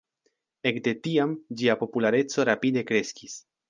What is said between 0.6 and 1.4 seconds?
Ekde tiam